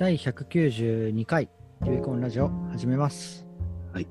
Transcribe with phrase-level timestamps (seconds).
[0.00, 1.50] 第192回、
[1.82, 3.44] デュエコンラジオ始めます。
[3.92, 4.06] はい。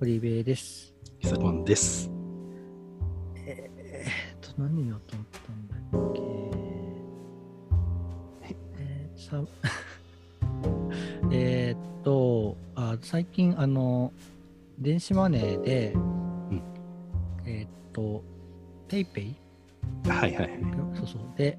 [0.00, 0.94] 堀部です。
[1.20, 2.10] イサコンです。
[3.36, 6.22] えー、っと、何をと思ったんだっけ？
[8.78, 9.44] えー、さ
[11.30, 14.10] えーっとあ、最近、あの、
[14.78, 16.62] 電子マネーで、ん
[17.44, 18.22] えーっと、
[18.88, 19.36] ペイペイ
[20.08, 20.60] はいはいはい。
[20.96, 21.20] そうそう。
[21.36, 21.58] で、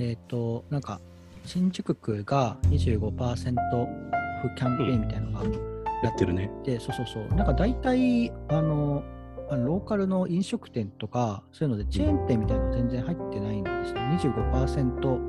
[0.00, 1.00] えっ、と、なんか、
[1.48, 3.86] 新宿区が25%オ
[4.42, 5.44] フキャンペーンみたいなのが
[6.02, 6.50] やってるね。
[6.62, 7.34] で、そうそうそう。
[7.34, 9.02] なんか大体、あの、
[9.50, 14.00] あのローカルの飲食店とか、そういうので、チェーン店みたいなの全然入ってないんですね。
[14.22, 15.20] 25%、う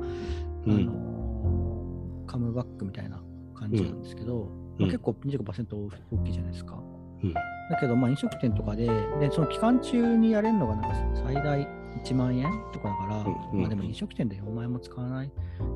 [0.66, 0.86] あん。
[0.86, 3.22] のカムバックみたいな
[3.54, 4.48] 感じなんですけど、うん
[4.78, 5.76] まあ結構25%
[6.12, 6.74] 大きいじゃないですか。
[7.22, 8.86] うんだけど、まあ、飲食店とかで、
[9.20, 11.68] でその期間中にやれるのがなんか最大
[12.04, 15.32] 1万円とかだから、うんうんまあでも飲食店で4万円も使わない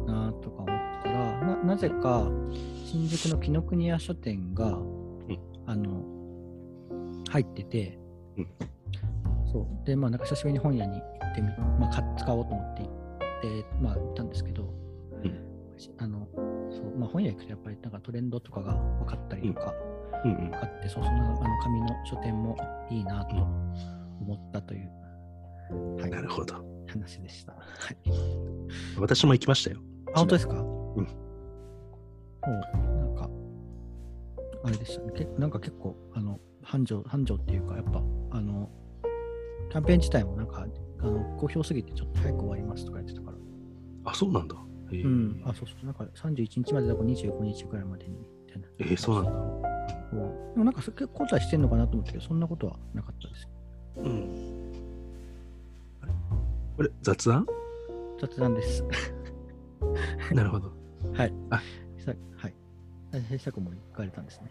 [0.06, 0.66] なとか思っ
[1.02, 2.28] てたら、ななぜか
[2.84, 4.78] 新宿の紀ノ国屋書店が、
[5.66, 6.02] あの
[7.30, 7.98] 入ってて、
[8.36, 8.48] うん
[9.52, 11.48] そうで、まあ、なんか久しぶりに本屋に行ってみ、
[11.78, 14.74] まあ、買っ使おうと思って行って、まあ、行ったんですけど、
[15.98, 16.26] あの
[16.70, 19.72] そうまあ、本屋行くとやっぱりなんかトレンドとかが分かったりとか、
[20.24, 20.50] うんうん。
[20.50, 22.56] 買って、そうそのあの紙の書店も
[22.90, 24.90] いいなと思ったという、
[25.70, 26.54] はい、なるほど。
[26.88, 27.52] 話でした。
[27.52, 27.58] は
[27.90, 27.96] い、
[28.98, 29.78] 私も行きましたよ。
[30.14, 30.54] あ、本当ですか？
[30.54, 31.02] う、
[32.46, 33.28] なんか、
[34.64, 35.12] あれでしたね。
[35.16, 38.70] けなんか結構、あの、繁盛、繁盛っていうか、やっぱ、あの、
[39.70, 40.66] キャンペーン自体もなんか、
[41.00, 43.38] あの好評すぎてちょっと早く終わりますとか言ってたから。
[44.06, 44.54] あ、そうなんだ。
[44.92, 45.42] へえうん。
[45.44, 45.84] あ、そうそう。
[45.84, 48.68] なんか31日までだから25日ぐらいまでに、みたいな。
[48.78, 49.30] えーそうなんだ。
[50.12, 53.48] うんでもなんか、結構交代してんのかなと思ったけど、そんなことはなかったです。
[53.96, 54.43] うん。
[56.76, 57.46] これ、雑談？
[58.20, 58.84] 雑談です。
[60.32, 60.72] なるほど。
[61.14, 61.32] はい。
[61.50, 61.60] あ
[61.98, 62.54] 久はい。
[63.28, 64.50] 平久君も行かれたんですね。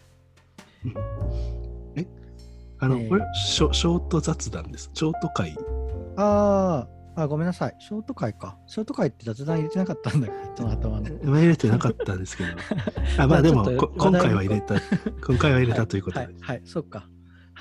[2.79, 4.89] あの、えーこれショ、ショート雑談です。
[4.93, 5.55] ショート会？
[6.17, 7.75] あーあ、ごめんなさい。
[7.79, 8.57] ショート会か。
[8.67, 10.49] ショート会って雑談入れてなかったんだっけ？
[10.57, 11.09] その頭の。
[11.23, 12.49] まあ入れてなかったですけど。
[13.17, 14.75] あ、ままああでも、今回は入れた、
[15.25, 16.35] 今回は入れたということではい。。
[16.41, 17.07] はい、そっか。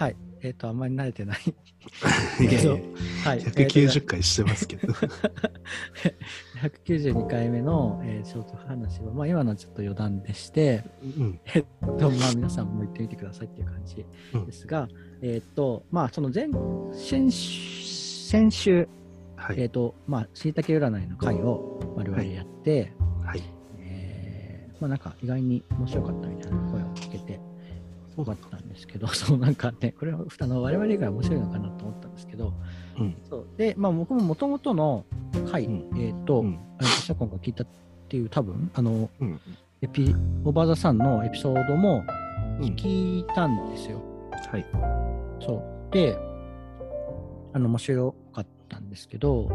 [0.03, 0.17] はい。
[0.41, 1.39] えっ、と、あんまり慣れてない。
[2.43, 3.41] いやいやはい。
[3.41, 4.93] 190回してますけど。
[6.85, 11.41] 192回目の、えーショート話は、まあ今のはちょっと余談でして、うん。
[11.55, 11.65] えっ
[11.99, 14.05] と、まあ皆さんも行ってみてくださいっていう感じ
[14.35, 14.89] うんですが、
[15.23, 16.49] えっと、まあその前、
[16.93, 18.89] 先先週、
[19.37, 19.61] はい。
[19.61, 22.93] えっと、まあ、しいたけ占いの回を我々やって、
[23.25, 23.43] はい。
[23.79, 27.39] えーまあなんか意外に面白かったみたいな声を聞けて
[28.15, 32.53] そうだよかったんですけど、 そうなんかね、これはあの我々以外面白いのかなと思ったんですけど、
[32.99, 33.17] うん。
[33.23, 35.05] そうで、まあ僕ももともとの
[35.51, 37.67] 回、うんえっ、と、うんあの、シャコンが聞いたっ
[38.09, 39.41] ていう多分、あの、うん。
[39.81, 40.15] エピ、
[40.45, 42.05] オーバーザさんのエピソードも
[42.61, 44.01] うん聞いたんですよ。
[44.51, 44.67] はい。
[45.41, 45.55] そ
[45.91, 45.93] う。
[45.93, 46.17] で、
[47.53, 49.49] あの、面白かったんですけど、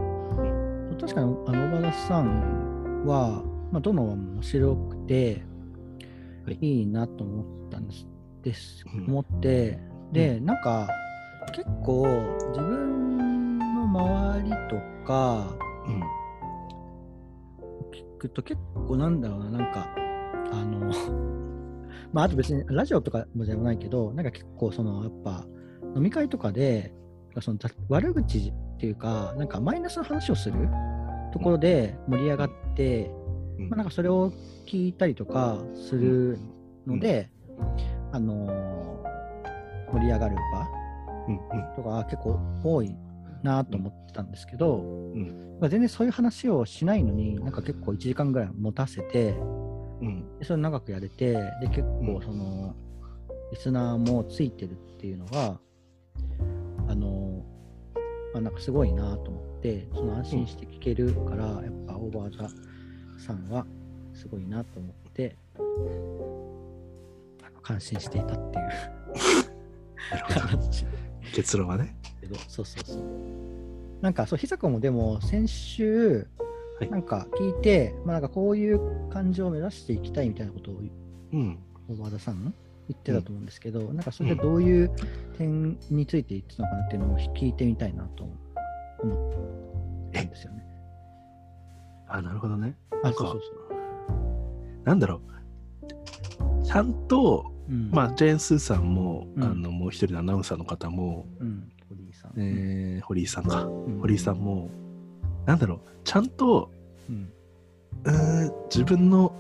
[0.99, 5.43] 確かに、あの、オーバーダスさんは、まあ、どの面白くて、
[6.45, 8.07] はいい、いなと思ったんです、
[8.43, 8.83] です。
[8.93, 9.05] うん。
[9.07, 9.79] 思って、
[10.11, 10.89] で、なんか、
[11.53, 12.05] 結構、
[12.49, 15.55] 自分の周りとか、
[15.87, 16.01] うん。
[17.91, 19.87] 聞くと結構なんだろうな、なんか、
[20.51, 20.91] あの、
[22.13, 25.45] まあ、あと別にラジオとかもじゃないけど、なんか結構その、やっぱ、
[25.95, 26.93] 飲み会とかで、
[27.41, 30.69] そのざ悪口っていうか、なんかマイナスの話をする
[31.31, 33.11] ところで盛り上がって、
[33.59, 33.69] うん。
[33.69, 34.31] まあ、なんかそれを
[34.65, 36.39] 聞いたりとかする
[36.85, 37.29] ので、
[38.11, 38.87] あのー
[39.91, 40.67] 盛り上がる場
[41.27, 41.39] うん。
[41.75, 42.95] とか結構多い
[43.43, 45.57] なと思ってたんですけど、うん。
[45.59, 49.31] まあ、全然そういう話をしないのに、なんか結構1時間ぐらい持たせて、
[50.01, 50.37] うん。
[50.39, 52.75] でそれ長くやれて、で結構その、
[53.51, 55.59] リスナーもついてるっていうのが、
[56.87, 57.43] あの、
[58.33, 62.49] まあ、なんかすごいなと思って、その安心して聞けるから、やっぱオーバーザ
[63.25, 63.65] さんは
[64.13, 65.35] すごいなと思って、
[67.67, 68.67] 感心していたっていう
[71.35, 71.95] 結論はね。
[72.47, 73.03] そうそうそう。
[74.01, 76.27] なんか、そう、ひさこもでも、先週、
[76.79, 80.79] はいなんか聞いて、まあ、なんかこういう感じを目指していきたいみたいなことを、
[81.33, 81.57] うん。
[81.89, 82.53] 大和田さん
[82.87, 84.91] 言ってたと思うんですけど、なんかそれでどういう
[85.37, 88.29] 点について言ってたのかなっていうのを聞いてみたいなと
[88.99, 90.63] 思ったんですよね。
[92.07, 92.77] あ、なるほどね。
[92.91, 94.83] あ、なんかそうそうそう。
[94.85, 95.19] なんだろ
[96.61, 96.63] う。
[96.63, 102.33] ちゃんと、うん、まあ、ジェーン・スーさんも、うんあの、もう一人のアナウンサーの方も、うん、堀井さん。
[102.37, 103.63] えー堀井さんか。
[103.63, 104.69] うん堀井さんも、
[105.45, 105.79] なんだろう。
[106.03, 106.71] ちゃんと、
[107.09, 107.29] うん、
[108.03, 109.33] うーん自分の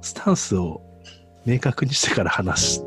[0.00, 0.82] スタンスを
[1.44, 2.84] 明確にしてから話す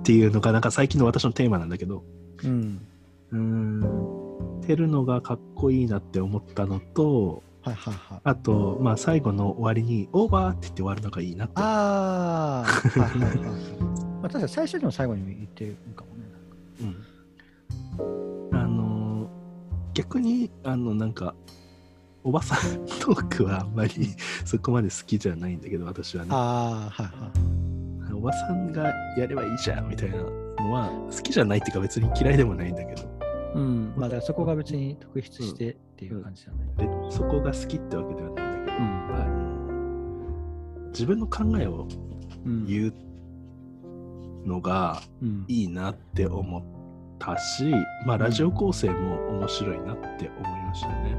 [0.00, 2.04] っていうのが、なんか最近の私のテーマなんだけど、
[2.42, 2.86] うん。
[3.30, 8.20] うーん、てるのがかっこいいなって思ったのと、はいはいはい。
[8.24, 11.54] あと、まあ最後の終わりに、オーバーって言って終わるのがいいなって。
[11.56, 13.38] ああ、はいはいはい。
[13.38, 16.24] まあ、確かに最初にも最後にも言ってるかもね。
[18.50, 18.58] うん。
[18.58, 19.30] あの、
[19.94, 21.34] 逆に、あの、なんか、
[22.24, 24.14] おばさんトークはあんまり
[24.44, 26.30] そこまで好きじゃないんだけど、私はね。
[26.32, 27.62] ああ、はいはい。
[28.14, 33.02] おばさんがやればいいじゃんみたいなのは好きじゃないっていうか別に嫌いでもないんだけど
[33.54, 33.92] うん。
[33.96, 36.58] まあ、だそこが別に特筆してっていう感じだね。
[36.78, 38.84] でそこが好きってわけではないんだけど、うん。
[39.14, 39.24] あ
[40.84, 41.86] の自分の考えを
[42.44, 42.66] うん。
[42.66, 42.94] 言う
[44.48, 45.44] のがうん。
[45.48, 46.62] いいなって思っ
[47.18, 47.72] たし、
[48.06, 51.16] まあラジオ構成も面白いなって思いましたね。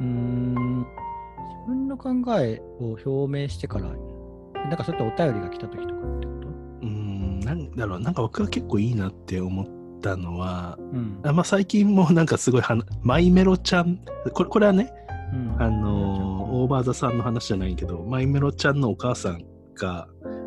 [0.00, 0.86] うーん。
[0.86, 6.48] 自分の考えを表明してから、なんかそういったお便りが来た時とかってこと？
[6.48, 9.66] うーんなんだろうなんか僕が結構いいなって思っ
[10.04, 11.20] たのはうん。
[11.24, 13.98] あ、まあ、最近もなんかすごいはなマイメロちゃん
[14.32, 14.92] これこれはね
[15.32, 20.06] うんあのーオーバーザさんの話じゃないけど、マイメロちゃんのお母さんが、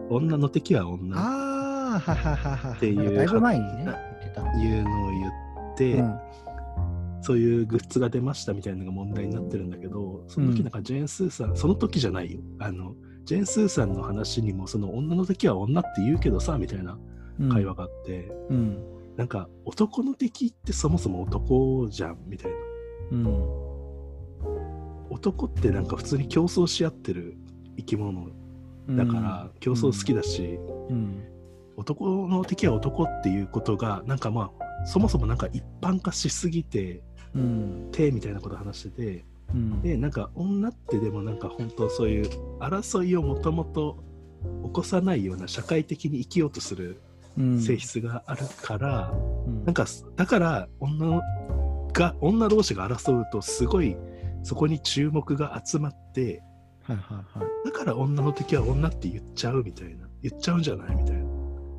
[0.10, 2.72] 女の敵は女っああ、はいはいはいはい。
[2.78, 4.42] っていうなんかだいぶ前にね、言なってた。
[4.42, 6.20] ていうのを言って、うん
[7.20, 12.40] そういうグッズが出ましたみたいなのが問題になってるんだけど、その時なんかジェーン・スーさん、その時じゃないよ。
[12.60, 12.96] あの、
[13.26, 16.98] ジェーン・スーさんの話にも、その女の敵は女って言うけどさ、みたいな
[17.40, 18.78] うん会話があって、うん。
[19.18, 22.58] なんか男の敵ってそもそも男じゃん、みたいな。
[23.12, 23.68] うん。
[25.10, 27.36] 男ってなんか普通に競争し合ってる
[27.78, 28.30] 生き物
[28.90, 30.60] だから、競争好きだし、
[30.90, 31.24] うん。
[31.78, 37.02] 男の敵は男っていうことがなんかまあそもそもなんか一般化しすぎて
[37.34, 37.90] うん。
[37.92, 39.82] てみたいなこと話しててうん。
[39.82, 42.30] でなんか女ってでもなんか本当そういう
[42.60, 43.98] 争いをもともと
[44.68, 47.07] 起こさないような社会的に生きようとするうん
[47.60, 49.14] 性質があるから、
[49.46, 49.86] うんなんか
[50.16, 51.22] だから女
[51.94, 53.96] が女同士が争うとすごい
[54.44, 56.42] そこに注目が集まって
[56.88, 57.66] はいはいはい。
[57.66, 61.22] だから女の敵は女って言っちゃうみたいな言っちゃうんじゃないみたいな。
[61.22, 61.26] う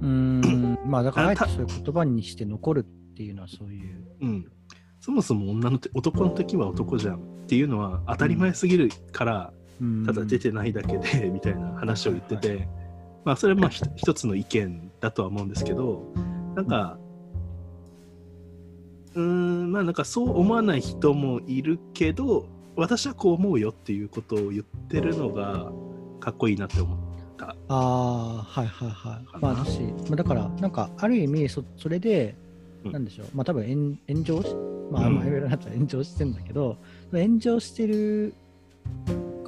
[0.03, 0.79] ーん。
[0.85, 4.05] まあだから、あえてそういう言葉にして残るっていうのはそういう。
[4.21, 4.53] うん、
[5.01, 12.69] そもそも女の手男の敵は男じゃんっていうのは当たり前すぎるから、うんただ出てないだけでみたいな話を言ってて、
[13.29, 16.03] まあそれはまあひ一つの意見だとは思うんですけど
[16.57, 16.99] なんか
[19.15, 25.71] うーんまあなんかそう思わない人もいるけど私はこう思うよっていうことを言ってるのが
[26.21, 26.99] かっこいいなって思っ
[27.37, 27.49] た。
[27.49, 29.39] ああ、はいはいはい。
[29.41, 32.37] まあ、私、まあ、だから、なんか、ある意味そ、それで、
[32.85, 32.93] うん。
[32.93, 34.55] なんでしょう、まあ、多分炎炎上し、
[34.91, 35.17] まあ、うん。
[35.17, 36.77] まあ、いろいろなったら炎上してるんだけど、
[37.13, 38.35] 炎上してる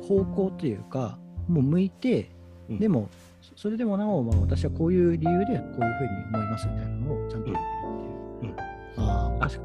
[0.01, 1.19] 方向というか、
[1.49, 2.31] もう向いて、
[2.69, 2.79] うん。
[2.79, 3.09] でも、
[3.61, 7.93] そそれでもなお、まあ、私はこういう理由でこういうふうに思いますみたいなのをちゃんと言ってる
[8.39, 8.53] っていう。
[8.53, 9.59] うんああ、ち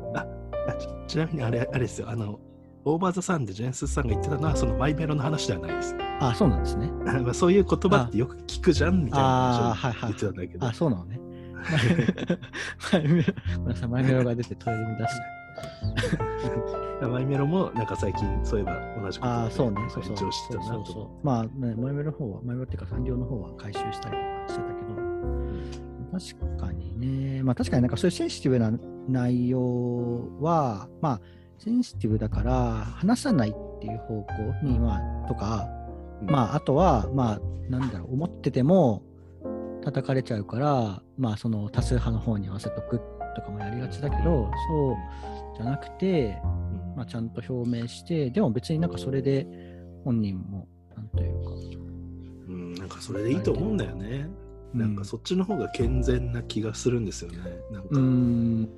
[1.07, 2.39] ちなみにあれあれですよあの
[2.83, 5.95] オーバーザさんでジェンスさんが言ってたのはそのマイメロの話ではないです。
[6.19, 6.91] あそうなんですね。
[7.23, 11.19] まあそういう言葉ってよく聞くじゃんみたいなあーはいはい話を言ってたんだけどあ、そうなのね。
[12.91, 16.84] マイメロ、ごめんなさい、マイメロが出てトイレに出した。
[17.01, 19.77] マイメロもなんか最近そういえば同じことああ、そうね。
[19.89, 20.17] そうそう。
[20.17, 20.31] そう
[20.85, 24.95] そうまあ、ね、マイメロの方は、マイメロっていうか産業の方は回収したりとかしてたけど、
[26.11, 26.97] 確かに
[27.35, 28.71] ね、まあ確かになんかそういうセンシティブな
[29.07, 31.21] 内容は、まあ、
[31.57, 35.67] センシティブだから話さないっていう方向に、まあ、とか、
[36.21, 36.29] うん。
[36.29, 39.03] まあ、あとは、まあ、なんだろう、思ってても
[39.83, 42.99] 叩かれちゃうから、まあ、その多数派の方に合わせとく
[43.35, 44.95] とかもやりがちだけど、そう
[45.55, 46.64] じゃなくて、うん
[46.95, 49.47] まあ、ちゃんと表明して、でも別になんかそれで
[50.03, 51.51] 本人も、なんというか、
[52.47, 54.29] うんなんかそれでいいと思うんだよね。
[54.73, 57.37] うんなんかそっちの方が健全な気がするんですよね。
[57.71, 58.69] なんかうーん、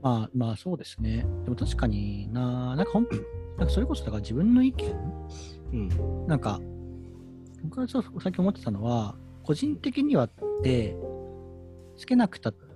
[0.00, 1.26] まあまあそうですね。
[1.44, 3.08] でも確かにな、なんかほん、
[3.58, 4.94] なんかそれこそだから自分の意見？
[5.72, 6.60] うんなんか、
[7.64, 10.30] 僕がちょっと最近思ってたのは、個人的にはっ
[10.62, 10.96] て、
[11.96, 12.71] つけなくたって、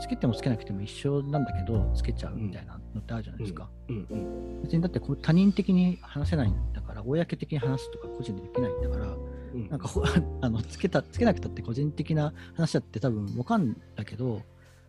[0.00, 3.68] つけてもつけなくても一緒なんだけど、つけちゃうみたいなのってあるじゃないですか。
[3.88, 9.16] うんうん別にだってこう他人的に話せないんだから、公的に話すとか個人でできないんだから、
[9.54, 9.68] うん。
[9.68, 10.02] なんかほ
[10.40, 14.42] あのつけたつけなくたって個人的な話だって多分わかんだけど、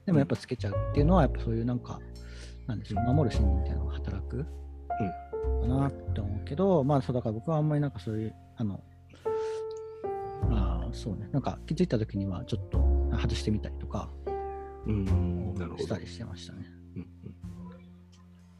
[0.06, 2.00] でもやっぱつけちゃうっていうのは、やっぱそういうなんか、
[2.68, 8.84] なんでしょう、守る心理みたいなのが働くかなって思うけど、まあそうだから僕はあんまりなんかそういう、あの、
[10.52, 12.80] あーそうね、なんか気づいた時にはちょっと
[13.18, 14.10] 外してみたりとか
[14.88, 15.54] うん。
[15.56, 15.84] なるほど。
[15.84, 15.98] した。
[15.98, 16.66] りしてましたね。
[16.96, 17.36] うんうん。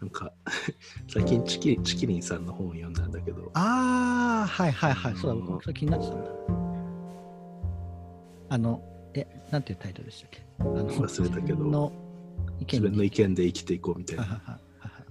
[0.02, 0.34] なんか
[1.08, 6.30] 最近チキチキリンさんの本を読んだんだけど、ああ、はいはいはい、そうだ、うん僕それ気になってたんだ。
[8.50, 8.82] あの、
[9.16, 10.46] え、なんていうタイトルでしたっけ？
[10.60, 11.94] あの忘れたけど。
[12.68, 14.60] 自分の意見で生きていこうみたいな。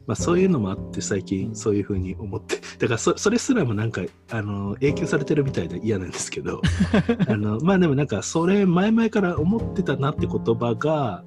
[0.07, 6.61] まあ、そういうのもあって最近そういうふうに思って、 だからそそれすらもなんかあの影響されてるみたいで嫌なんですけど。
[7.29, 11.25] あのまあでもなんかそれ前々から思ってたなって言葉が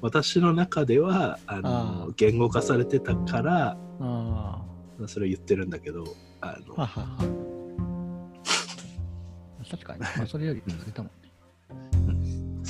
[0.00, 3.76] 私の中ではあの言語化されてたから
[5.06, 6.04] それを言ってるんだけど
[6.40, 6.76] あの。
[9.70, 11.32] 確かに、まあ、それよりされたもんね。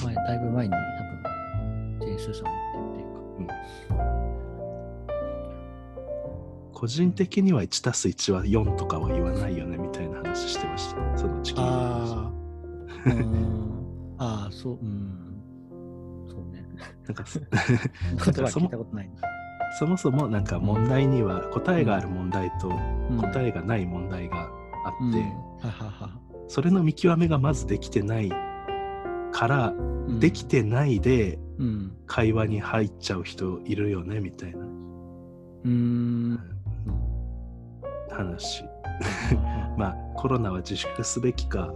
[0.04, 0.76] 前だいぶ前に多
[1.98, 2.48] 分、ジェイスーさんっ
[2.94, 3.04] てる
[3.34, 4.31] っていうか。
[6.82, 12.32] 個人的には1たす1は4とかは言わないよねみたいな話してましたその地球の話
[14.18, 15.40] ああ、そう、うん。
[16.28, 16.66] そうね。
[17.06, 17.44] なんか言
[18.18, 19.14] 葉聞いたことないな。
[19.78, 24.50] そもそもなんか問題には答えがある問題とうん答えがない問題が
[24.84, 25.32] あって、
[26.48, 28.28] それの見極めがまずできてない
[29.30, 31.96] から、うんできてないでうん。
[32.06, 36.51] 会話に入っちゃう人いるよねみたいなうーん。
[38.12, 38.64] 話。
[39.76, 41.72] まあコロナは自粛すべきか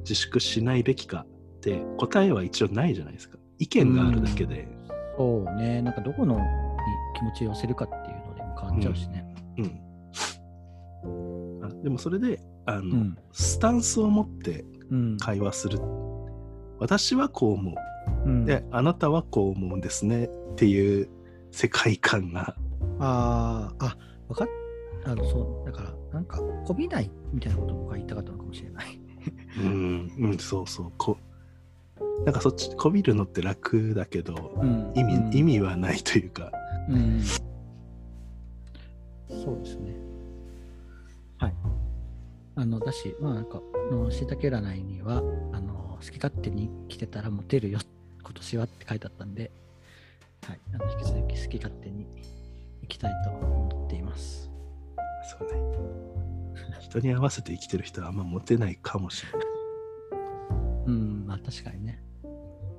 [0.00, 3.38] 自粛しないべきかって答えは一応ないじゃないですか。
[3.58, 4.68] 意見があるだけで。
[5.16, 5.82] そうね。
[5.82, 6.42] なんかどこのに
[7.16, 9.34] 気持ちを寄せるかっていうのでも変わっちゃうしね。
[11.04, 11.08] う
[11.62, 13.16] ん、あでもそれであの、うん。
[13.32, 15.16] スタンスを持ってうん。
[15.18, 15.80] 会話する。
[16.78, 17.74] 私はこう思う。
[18.28, 18.44] うん。
[18.44, 21.08] であなたはこう思うんですねっていう
[21.50, 22.56] 世界観が。
[22.98, 23.96] ああ、あ、
[24.28, 24.48] わかっ
[25.04, 28.98] あの、そう、だから、なんか、こびないみたいなことを僕は言いたかったのかもしれない。
[29.58, 31.16] うん、うん、そうそうこ
[32.24, 36.52] なんかそっちこびるのって楽だけどうん意味、うん意味はないというか
[36.88, 37.22] うん。
[39.28, 39.94] そうですね。
[41.38, 41.54] はい。
[42.54, 45.22] あの、だし、まあなんか、あの、しいたけ占いには、
[45.52, 47.78] あの、好き勝手に来てたらモテるよ、
[48.22, 49.50] 今年はって書いてあったんで、
[50.46, 50.60] はい。
[50.74, 52.06] あの、引き続き好き勝手に
[52.82, 54.51] 行きたいと思っています。
[55.48, 59.52] そうね人に合わせて生きてる人はあんまモテないかもしれない
[60.86, 62.02] うん、まあ確かにね。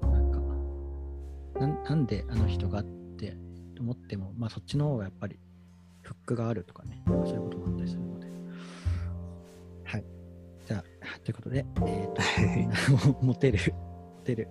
[0.01, 0.39] なんか、
[1.59, 2.83] なんなんであの人がっ
[3.17, 3.37] て
[3.79, 5.39] 思っても、まあそっちの方がやっぱり
[6.01, 8.27] フックがあるとかね、そういうこともあったりするので。
[9.85, 10.03] はい。
[10.67, 10.83] じゃあ、
[11.23, 12.21] ということで、えっ、と、
[13.25, 14.47] モテる、モテる、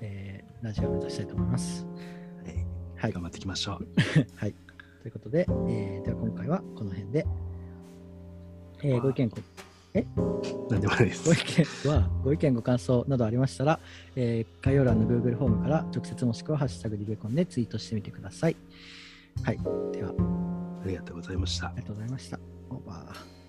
[0.00, 1.84] えーラジオを目指したいと思います。
[2.96, 3.20] はい頑。
[3.24, 3.88] 張っていきましょう
[4.36, 4.54] はい。
[5.02, 7.26] ということで、えーでは今回はこの辺で、
[8.84, 9.36] えーご意見ご、
[10.70, 13.80] なんでもないですご意見は、ご意見、ご感想などありましたら、
[14.14, 18.56] えー概要欄の Google フォームから直接もしくはハッシュタグリベコンでツイートしてみてください。
[19.42, 19.58] はい。
[19.92, 20.12] では、
[20.84, 22.38] ありがとうございましたありがとうございました。
[22.70, 23.41] オーバー。